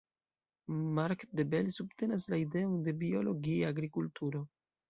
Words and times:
Marc 0.99 1.25
De 1.41 1.45
Bel 1.51 1.69
subtenas 1.77 2.27
la 2.35 2.41
ideon 2.47 2.75
de 2.89 2.97
biologia 3.05 3.73
agrikulturo. 3.77 4.47